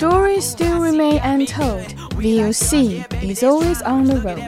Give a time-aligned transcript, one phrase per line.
[0.00, 1.84] Stories still remain untold.
[2.16, 4.40] VOC is always on the road.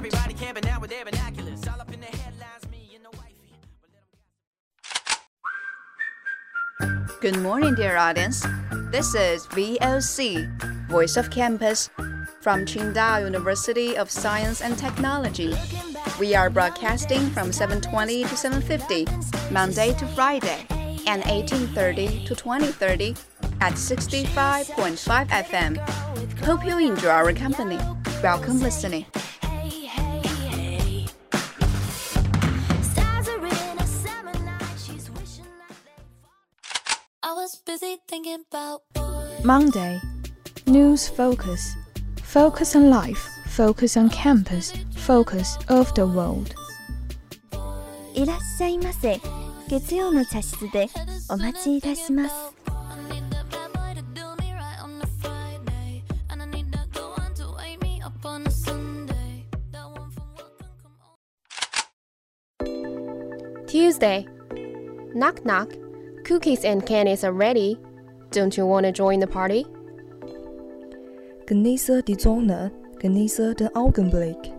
[7.21, 8.47] Good morning, dear audience.
[8.91, 11.91] This is VOC, Voice of Campus,
[12.41, 15.55] from Qingdao University of Science and Technology.
[16.19, 19.05] We are broadcasting from 7:20 to 7:50,
[19.53, 20.67] Monday to Friday,
[21.07, 23.15] and 18:30 to 20:30
[23.62, 25.78] at 65.5 FM.
[26.40, 27.78] Hope you enjoy our company.
[28.24, 29.06] Welcome listening.
[39.44, 40.02] Monday.
[40.66, 41.76] News focus.
[42.24, 43.30] Focus on life.
[43.48, 44.74] Focus on campus.
[44.96, 46.54] Focus of the world.
[48.14, 49.22] いらっしゃいませ。
[49.70, 50.88] 月曜の茶室で
[51.30, 52.36] お待ちいたします。
[64.03, 64.27] Tuesday.
[65.15, 65.71] Knock knock.
[66.25, 67.79] Cookies and candies are ready.
[68.33, 69.65] Don't you want to join the party?
[71.47, 74.53] Genieße die Sonne, genieße den Augenblick.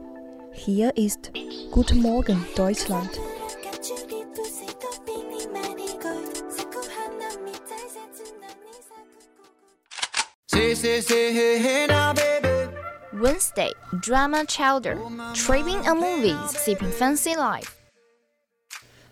[0.54, 1.32] Hier ist
[1.72, 3.20] Guten Morgen Deutschland.
[13.12, 14.98] Wednesday, drama chowder,
[15.34, 17.83] tripping a movies, sipping fancy life.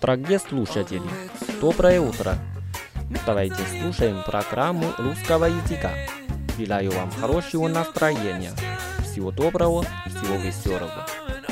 [0.00, 1.02] Дорогие слушатели,
[1.60, 2.34] доброе утро.
[3.24, 5.92] Давайте слушаем программу русского языка.
[6.58, 8.52] Желаю вам хорошего настроения.
[9.04, 11.06] Всего доброго, всего веселого.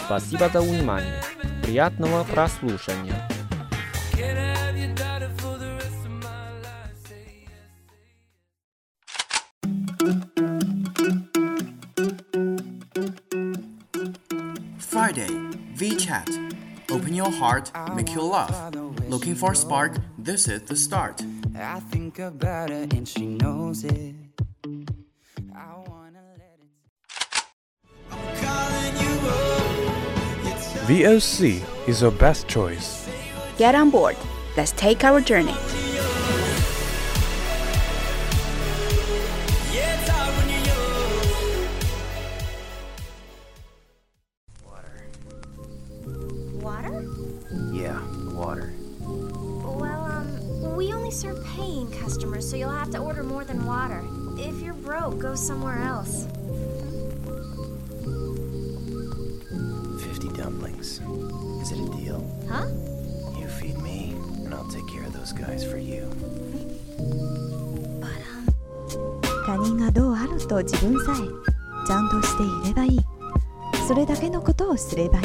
[0.06, 1.22] Спасибо за внимание.
[1.62, 3.28] Приятного прослушания.
[14.90, 15.30] Friday,
[15.76, 16.49] VChat.
[16.90, 18.74] Open your heart, make your love.
[19.08, 19.96] Looking for a spark?
[20.18, 21.22] This is the start.
[21.56, 24.16] I think about her and she knows it.
[25.54, 26.66] I wanna let it.
[28.10, 29.20] I'm calling you.
[31.04, 33.08] VOC is your best choice.
[33.56, 34.16] Get on board.
[34.56, 35.54] Let's take our journey.
[52.92, 54.02] Have to order more than water.
[54.36, 56.26] If you're broke, go somewhere else.
[60.04, 61.00] 50 dumplings.
[61.62, 62.20] Is it a deal?
[62.48, 62.66] Huh?
[63.38, 66.02] You feed me, and I'll take care of those guys for you.
[68.00, 68.46] But, um,
[69.46, 73.00] 他人がどうあると自分さえちゃんとしていればいい。
[73.86, 75.24] それだけのことをすればいい。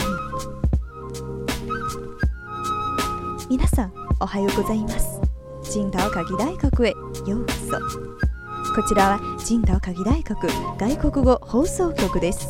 [3.50, 5.20] 皆さん、おはようございます。
[5.68, 6.94] 青島科技大学へ
[7.26, 8.80] ようこそ。
[8.80, 10.48] こちらは青島科技大学
[10.78, 12.50] 外国語放送局です。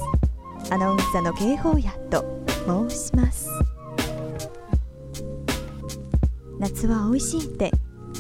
[0.70, 2.44] アナウンサーの警報やと
[2.90, 3.48] 申します。
[6.60, 7.72] 夏は美味しいって、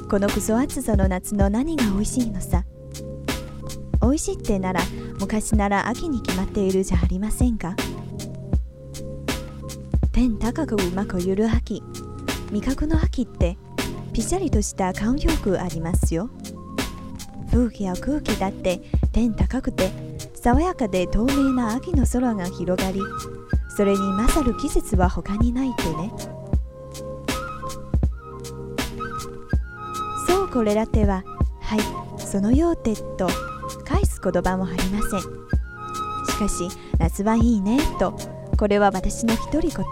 [0.09, 2.63] このクソ暑さの夏の何が美味しいのさ。
[4.01, 4.81] 美味しいってなら
[5.19, 7.75] 昔なら秋に決まっているじゃありませんか
[10.11, 11.81] 天高くうまくゆる秋
[12.51, 13.57] 味覚の秋って
[14.13, 16.29] ぴしゃりとした慣用句ありますよ
[17.55, 18.81] 風景や空気だって
[19.13, 19.89] 天高くて
[20.33, 22.99] 爽やかで透明な秋の空が広がり
[23.69, 26.11] それに勝る季節は他にないってね。
[30.27, 31.23] そうこれらては
[31.61, 31.79] はい
[32.21, 33.29] そのようてと
[33.85, 35.21] 返す言葉もありません。
[35.21, 35.27] し
[36.37, 36.67] かし
[36.99, 38.17] 夏はいいねと
[38.57, 39.85] これは私の独り言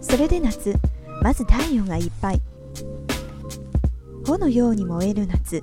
[0.00, 0.74] それで夏
[1.22, 2.40] まず太陽がいっぱい。
[4.26, 5.62] 炎のように燃える夏。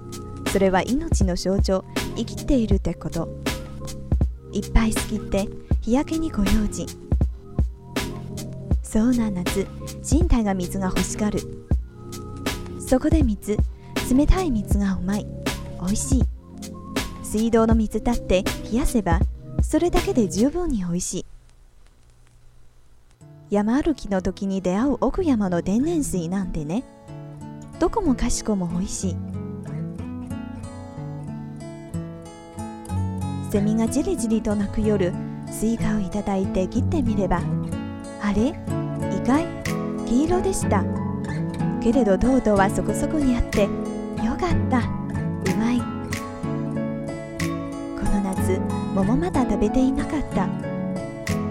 [0.52, 1.84] それは命の象徴。
[2.16, 3.28] 生きているってこと。
[4.54, 5.50] いっぱい好きって
[5.82, 6.88] 日焼けにご用心。
[8.82, 9.68] そうな夏
[10.10, 11.40] 身体が水が欲しがる。
[12.80, 13.58] そこで水
[14.16, 15.26] 冷たい水がうまい。
[15.82, 16.24] 美味しい。
[17.24, 19.20] 水道の水だって冷やせば
[19.62, 21.26] それだけで十分に美味しい。
[23.50, 26.84] 山歩きの時に出会う奥山の天然水なんてね。
[27.80, 29.16] どこもかしこも美味しい。
[33.52, 35.14] セミがじりじりと鳴く夜
[35.52, 37.40] スイカをいただいて切ってみれば
[38.22, 38.48] あれ？
[38.48, 38.54] 意
[39.26, 39.46] 外？
[40.08, 40.84] 黄色でした。
[41.82, 43.70] けれど糖度はそこそこにあってよ
[44.40, 44.80] かった。
[44.80, 44.82] う
[45.58, 45.80] まい。
[45.80, 45.86] こ
[48.10, 48.60] の夏
[48.96, 50.48] 桃まだ食べていなかった。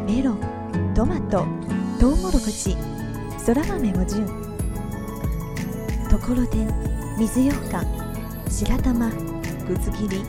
[0.07, 0.39] メロン
[0.95, 1.47] トマト
[2.01, 2.77] トウモロコシ
[3.39, 4.42] そら豆も純。
[6.13, 6.69] ところてん
[7.17, 7.87] 水ようかん
[8.47, 10.23] 白玉くず切り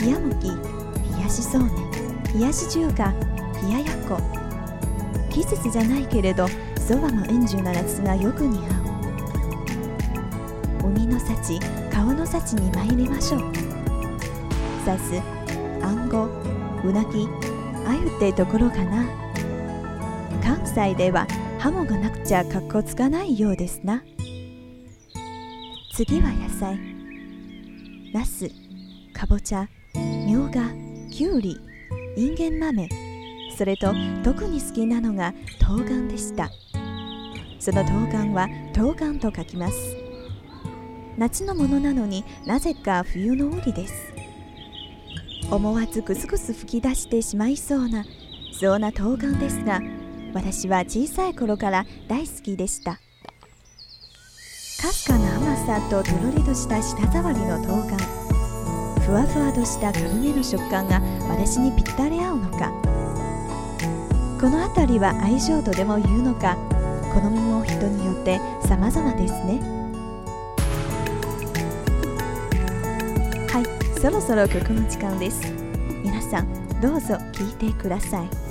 [0.00, 1.74] 冷やむき冷やしそうめん
[2.34, 3.14] 冷やし中華
[3.62, 4.18] 冷ややっこ。
[5.30, 8.60] 季節じゃないけれどそばの円順な夏がよく似合
[10.82, 10.88] う。
[10.88, 11.60] 海の幸
[11.92, 13.42] 川の幸に参りましょう。
[14.84, 15.22] さす
[15.82, 17.28] あんごうなぎ
[17.86, 19.04] あゆってところかな。
[20.42, 21.28] 関西では
[21.60, 24.02] ハモがなくちゃかっこつかないようですな。
[25.96, 26.76] 次は野菜。
[28.12, 28.50] ナス
[29.12, 29.68] かぼちゃ
[30.26, 30.72] みょうが
[31.08, 31.56] きゅうり
[32.16, 32.88] インゲン豆。
[33.56, 33.94] それと
[34.24, 35.32] 特に好きなのが
[35.64, 36.50] 冬瓜でした。
[37.60, 39.96] その冬瓜は冬瓜と書きます。
[41.16, 43.94] 夏のものなのになぜか冬の折です。
[45.48, 48.04] 思わずクスクス吹き出してしまいそうな
[48.50, 49.80] そんな冬瓜ですが
[50.34, 52.98] 私は小さい頃から大好きでした。
[54.84, 57.96] かすかな甘さととろりとした舌触りの冬瓜
[59.00, 62.70] ふわふわとした軽めの食感が私にぴったり合うのか。
[64.38, 66.56] この辺りは相性とでも言うのか。
[67.14, 69.60] 好みも人によって様々ですね。
[73.48, 75.40] はいそろそろ曲の時間です。
[76.02, 78.43] 皆さんどうぞ聴いてください。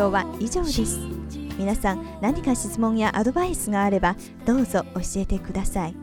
[0.00, 0.98] 容は以上です
[1.58, 4.16] 皆さん何か質問やアドバイスがあれば
[4.46, 5.94] どうぞ教えてください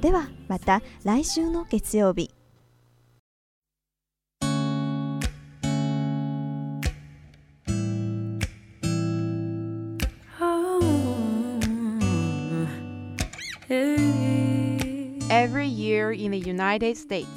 [0.00, 2.30] ではまた来週の月曜日
[15.28, 17.28] Every year in the United States,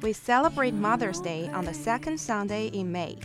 [0.00, 3.18] we celebrate Mother's Day on the second Sunday in May.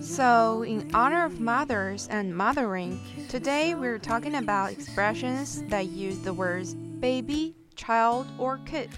[0.00, 6.32] So, in honor of mothers and mothering, today we're talking about expressions that use the
[6.32, 8.90] words baby, child, or kid.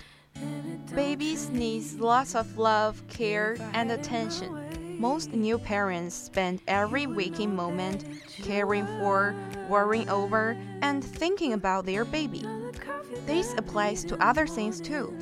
[0.94, 4.87] Babies need lots of love, care, and attention.
[4.98, 8.04] Most new parents spend every waking moment
[8.42, 9.32] caring for,
[9.68, 12.44] worrying over, and thinking about their baby.
[13.24, 15.16] This applies to other things too.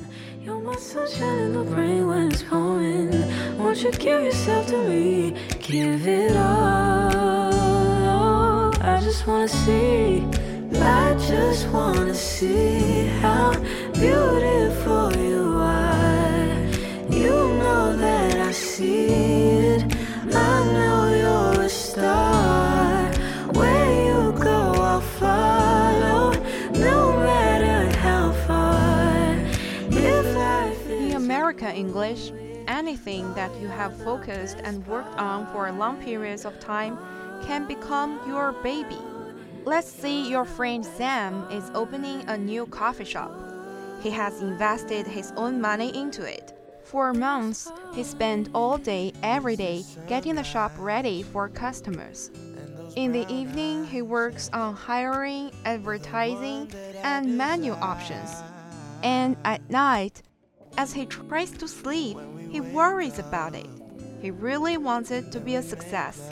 [10.73, 13.53] I just wanna see how
[13.93, 16.67] beautiful you are.
[17.11, 19.56] You know that I see
[21.97, 23.11] star.
[23.53, 24.59] Where you go,
[24.91, 26.31] I'll follow.
[26.73, 29.33] No matter how far.
[30.91, 32.31] In American English,
[32.67, 36.99] anything that you have focused and worked on for long periods of time
[37.45, 39.01] can become your baby.
[39.65, 43.31] Let's say your friend Sam is opening a new coffee shop.
[44.01, 46.56] He has invested his own money into it.
[46.87, 52.31] For months, he spent all day, every day, getting the shop ready for customers.
[52.95, 56.71] In the evening, he works on hiring, advertising,
[57.03, 58.41] and menu options.
[59.03, 60.23] And at night,
[60.77, 62.17] as he tries to sleep,
[62.49, 63.67] he worries about it.
[64.21, 66.31] He really wants it to be a success.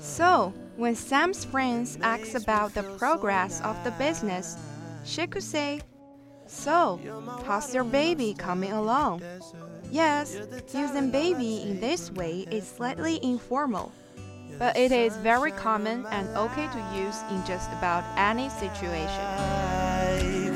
[0.00, 4.56] So, when Sam's friends ask about the progress of the business,
[5.04, 5.82] she could say,
[6.46, 6.98] So,
[7.44, 9.20] how's your baby coming along?
[9.92, 10.38] Yes,
[10.72, 13.92] using baby in this way is slightly informal,
[14.58, 19.26] but it is very common and okay to use in just about any situation.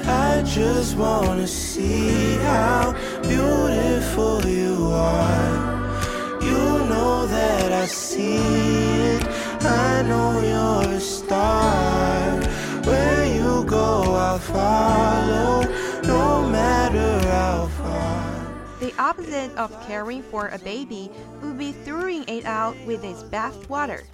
[0.09, 6.41] I just wanna see how beautiful you are.
[6.41, 9.23] You know that I see it.
[9.61, 12.41] I know you're a star.
[12.85, 15.61] Where you go, I'll follow,
[16.05, 17.67] no matter how
[18.99, 21.11] opposite of caring for a baby
[21.43, 24.05] would be throwing it out with its bath water.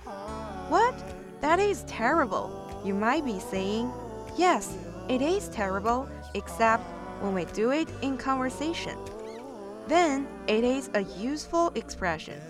[0.68, 0.94] What?
[1.40, 2.50] That is terrible.
[2.84, 3.92] You might be saying,
[4.36, 4.76] Yes,
[5.08, 6.84] it is terrible, except
[7.20, 8.98] when we do it in conversation.
[9.88, 12.40] Then it is a useful expression.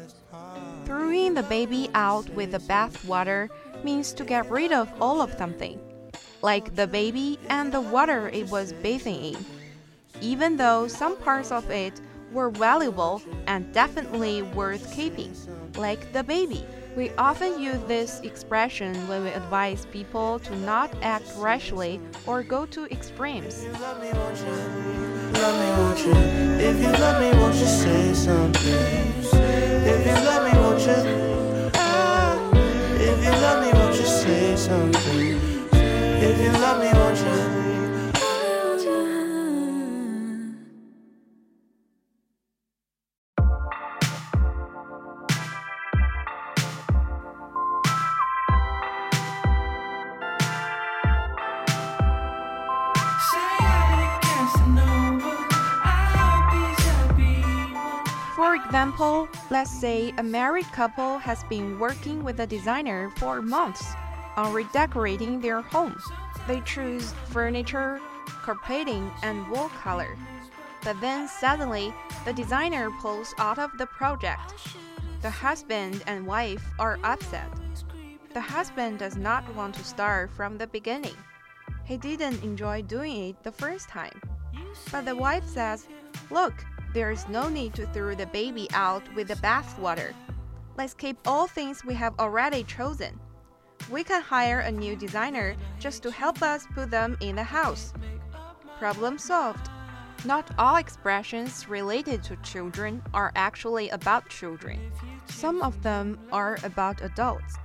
[0.85, 3.49] Throwing the baby out with the bath water
[3.83, 5.81] means to get rid of all of something,
[6.43, 9.47] like the baby and the water it was bathing in
[10.23, 12.01] even though some parts of it
[12.33, 15.35] were valuable and definitely worth keeping,
[15.77, 16.65] like the baby.
[16.97, 22.67] We often use this expression when we advise people to not act rashly or go
[22.67, 23.65] to extremes.
[36.25, 37.19] If you love me, won't
[37.67, 37.72] you
[59.83, 63.85] say a married couple has been working with a designer for months
[64.37, 66.01] on redecorating their home.
[66.47, 70.17] They choose furniture, carpeting, and wall color.
[70.85, 71.93] But then suddenly,
[72.25, 74.55] the designer pulls out of the project.
[75.21, 77.51] The husband and wife are upset.
[78.35, 81.19] The husband does not want to start from the beginning.
[81.83, 84.23] He didn't enjoy doing it the first time.
[84.93, 85.89] But the wife says,
[86.31, 86.55] Look,
[86.93, 90.15] there is no need to throw the baby out with the bathwater.
[90.77, 93.19] Let's keep all things we have already chosen.
[93.91, 97.93] We can hire a new designer just to help us put them in the house.
[98.79, 99.69] Problem solved.
[100.25, 104.79] Not all expressions related to children are actually about children.
[105.27, 107.57] Some of them are about adults.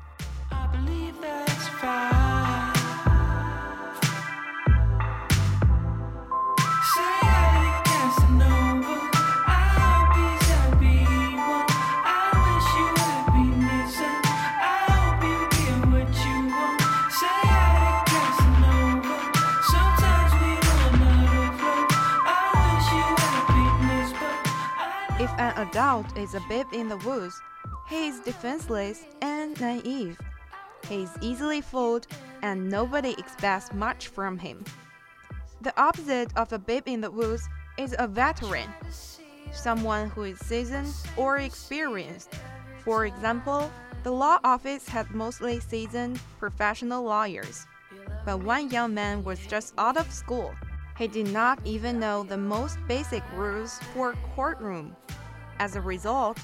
[25.77, 27.39] Adult is a babe in the woods,
[27.87, 30.19] he is defenseless and naive.
[30.89, 32.07] He is easily fooled,
[32.41, 34.65] and nobody expects much from him.
[35.61, 38.67] The opposite of a babe in the woods is a veteran,
[39.51, 42.33] someone who is seasoned or experienced.
[42.83, 43.69] For example,
[44.01, 47.67] the law office had mostly seasoned professional lawyers.
[48.25, 50.55] But one young man was just out of school.
[50.97, 54.95] He did not even know the most basic rules for a courtroom.
[55.59, 56.37] As a result,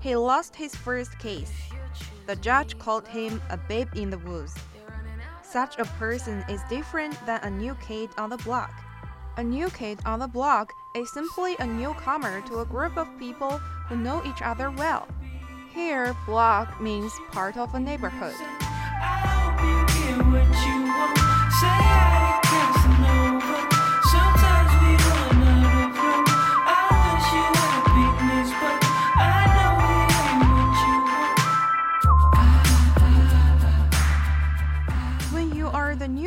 [0.00, 1.52] he lost his first case.
[2.26, 4.54] The judge called him a babe in the woods.
[5.42, 8.72] Such a person is different than a new kid on the block.
[9.36, 13.58] A new kid on the block is simply a newcomer to a group of people
[13.88, 15.06] who know each other well.
[15.72, 18.34] Here, block means part of a neighborhood.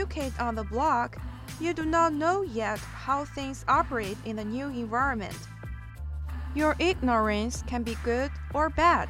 [0.10, 1.17] Kid on the block,
[1.60, 5.38] you do not know yet how things operate in the new environment.
[6.56, 9.08] Your ignorance can be good or bad.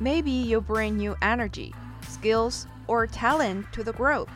[0.00, 1.74] Maybe you bring new energy,
[2.08, 4.28] skills, or talent to the group.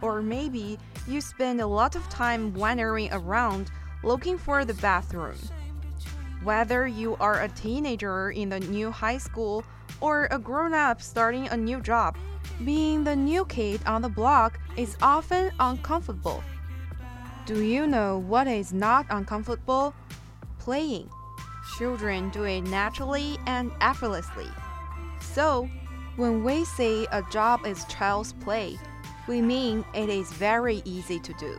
[0.00, 3.70] Or maybe you spend a lot of time wandering around
[4.02, 5.36] looking for the bathroom.
[6.42, 9.64] Whether you are a teenager in the new high school
[10.00, 12.16] or a grown up starting a new job,
[12.64, 16.42] being the new kid on the block is often uncomfortable.
[17.44, 19.94] Do you know what is not uncomfortable?
[20.58, 21.10] Playing.
[21.76, 24.48] Children do it naturally and effortlessly.
[25.20, 25.68] So,
[26.16, 28.78] when we say a job is child's play,
[29.26, 31.56] we mean it is very easy to do.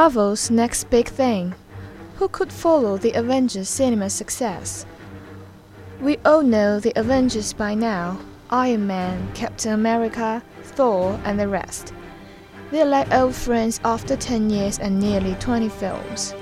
[0.00, 1.54] Marvel's next big thing.
[2.16, 4.86] Who could follow the Avengers cinema success?
[6.00, 11.92] We all know the Avengers by now Iron Man, Captain America, Thor, and the rest.
[12.70, 16.32] They're like old friends after 10 years and nearly 20 films.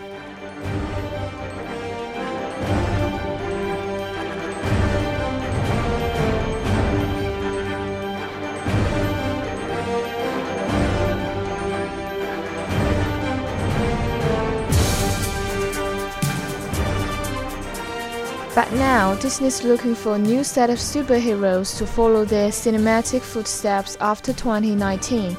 [18.58, 23.96] But now, Disney's looking for a new set of superheroes to follow their cinematic footsteps
[24.00, 25.36] after 2019.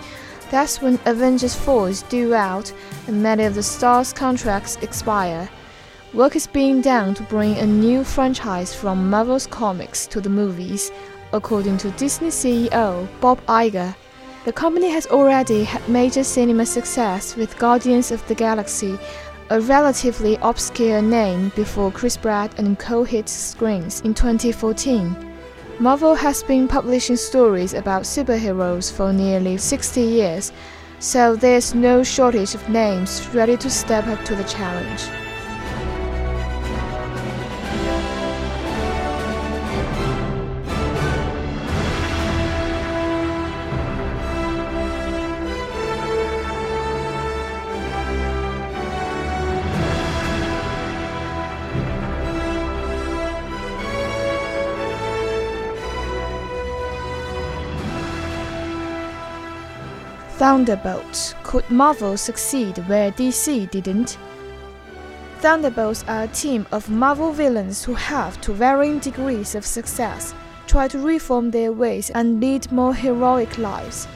[0.49, 2.71] That's when Avengers 4 is due out
[3.07, 5.49] and many of the stars' contracts expire.
[6.13, 10.89] Work is being done to bring a new franchise from Marvel's comics to the movies,
[11.33, 13.93] according to Disney CEO Bob Iger.
[14.45, 18.97] The company has already had major cinema success with Guardians of the Galaxy,
[19.51, 25.15] a relatively obscure name before Chris Pratt and co hit screens in 2014.
[25.79, 30.51] Marvel has been publishing stories about superheroes for nearly 60 years,
[30.99, 35.28] so there's no shortage of names ready to step up to the challenge.
[60.39, 61.35] Thunderbolts.
[61.43, 64.17] Could Marvel succeed where DC didn't?
[65.39, 70.33] Thunderbolts are a team of Marvel villains who have, to varying degrees of success,
[70.65, 74.07] tried to reform their ways and lead more heroic lives.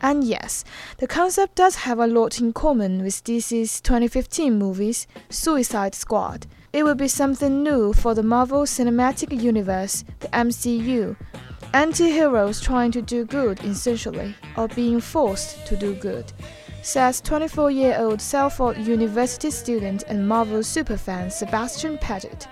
[0.00, 0.64] And yes,
[0.96, 6.46] the concept does have a lot in common with DC's 2015 movies, Suicide Squad.
[6.72, 11.16] It will be something new for the Marvel Cinematic Universe, the MCU.
[11.76, 16.32] Anti heroes trying to do good essentially, or being forced to do good,
[16.80, 22.48] says 24 year old Salford University student and Marvel superfan Sebastian Paget.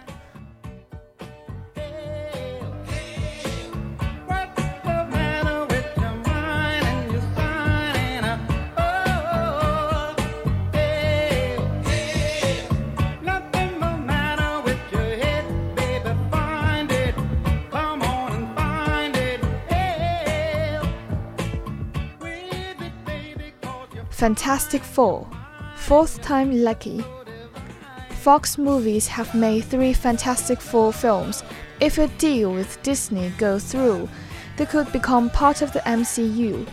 [24.15, 25.29] Fantastic Four,
[25.75, 27.05] fourth time lucky.
[28.11, 31.43] Fox movies have made three Fantastic Four films.
[31.81, 34.09] If a deal with Disney goes through,
[34.57, 36.65] they could become part of the MCU.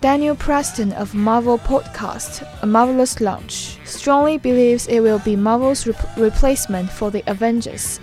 [0.00, 6.16] Daniel Preston of Marvel Podcast, A Marvelous Launch, strongly believes it will be Marvel's rep
[6.16, 7.98] replacement for the Avengers.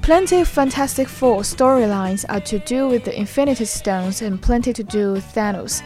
[0.00, 4.82] Plenty of Fantastic Four storylines are to do with the Infinity Stones and plenty to
[4.82, 5.82] do with Thanos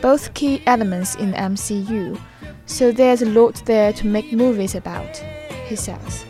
[0.00, 2.20] both key elements in the MCU,
[2.66, 5.16] so there's a lot there to make movies about,
[5.66, 6.24] he says.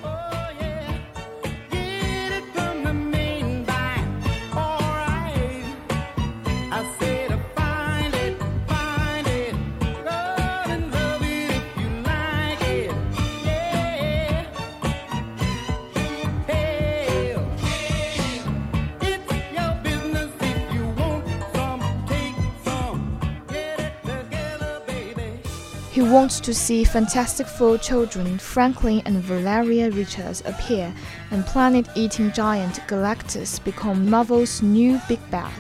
[26.00, 30.94] He wants to see Fantastic Four children Franklin and Valeria Richards appear
[31.30, 35.52] and planet eating giant Galactus become Marvel's new big bad.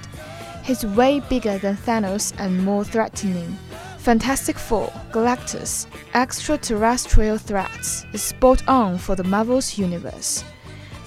[0.64, 3.58] He's way bigger than Thanos and more threatening.
[3.98, 10.42] Fantastic Four, Galactus, extraterrestrial threats is spot on for the Marvel's universe.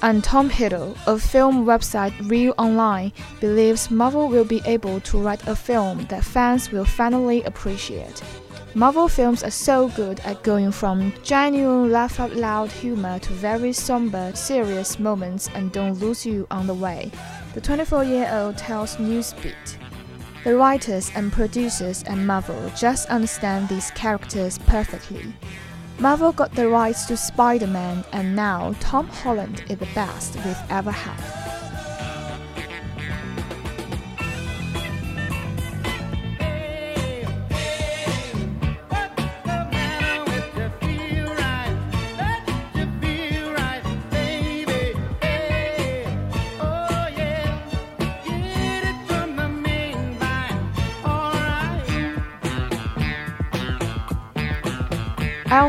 [0.04, 5.48] And Tom Hiddle of film website Real Online believes Marvel will be able to write
[5.48, 8.22] a film that fans will finally appreciate.
[8.76, 13.72] Marvel films are so good at going from genuine laugh out loud humor to very
[13.72, 17.12] somber, serious moments and don't lose you on the way.
[17.54, 19.78] The 24 year old tells Newsbeat.
[20.44, 25.32] The writers and producers at Marvel just understand these characters perfectly.
[26.00, 30.58] Marvel got the rights to Spider Man, and now Tom Holland is the best we've
[30.72, 31.43] ever had.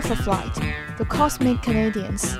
[0.05, 2.37] Alpha Flight, The Cosmic Canadians.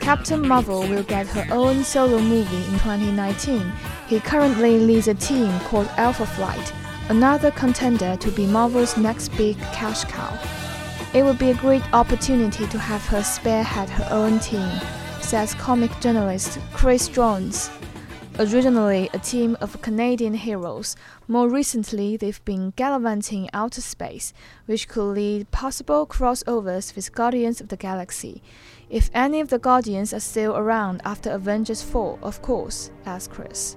[0.00, 3.70] Captain Marvel will get her own solo movie in 2019.
[4.08, 6.72] He currently leads a team called Alpha Flight,
[7.10, 10.36] another contender to be Marvel's next big cash cow.
[11.14, 14.68] It would be a great opportunity to have her spearhead her own team,
[15.20, 17.70] says comic journalist Chris Jones.
[18.36, 20.96] Originally a team of Canadian heroes,
[21.28, 24.32] more recently they've been gallivanting outer space,
[24.66, 28.42] which could lead possible crossovers with Guardians of the Galaxy.
[28.90, 33.76] If any of the Guardians are still around after Avengers 4, of course, asked Chris.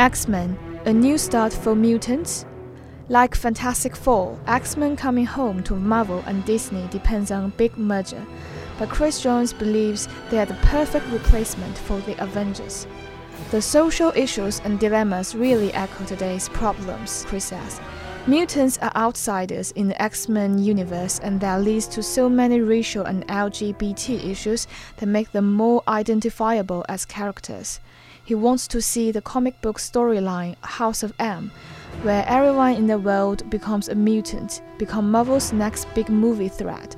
[0.00, 2.46] X Men, a new start for mutants?
[3.10, 7.76] Like Fantastic Four, X Men coming home to Marvel and Disney depends on a big
[7.76, 8.24] merger,
[8.78, 12.86] but Chris Jones believes they are the perfect replacement for the Avengers.
[13.50, 17.78] The social issues and dilemmas really echo today's problems, Chris says.
[18.26, 23.04] Mutants are outsiders in the X Men universe, and that leads to so many racial
[23.04, 27.80] and LGBT issues that make them more identifiable as characters.
[28.30, 31.50] He wants to see the comic book storyline House of M,
[32.02, 36.94] where everyone in the world becomes a mutant, become Marvel's next big movie threat.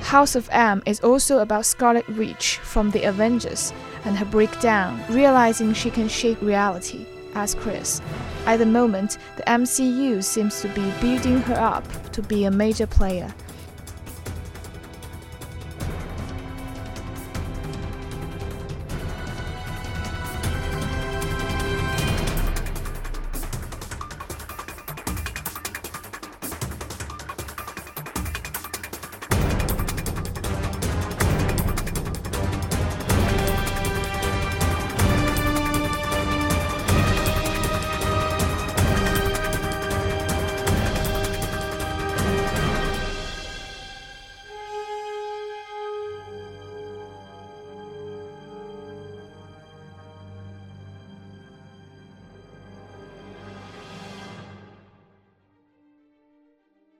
[0.00, 3.72] House of M is also about Scarlet Witch from the Avengers,
[4.04, 7.06] and her breakdown, realizing she can shape reality,
[7.36, 8.02] as Chris.
[8.44, 12.88] At the moment, the MCU seems to be building her up to be a major
[12.88, 13.32] player,